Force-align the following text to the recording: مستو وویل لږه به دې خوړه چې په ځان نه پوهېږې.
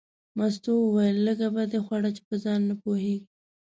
مستو 0.37 0.71
وویل 0.79 1.17
لږه 1.27 1.47
به 1.55 1.63
دې 1.71 1.79
خوړه 1.85 2.09
چې 2.15 2.21
په 2.29 2.35
ځان 2.43 2.61
نه 2.69 2.75
پوهېږې. 2.83 3.27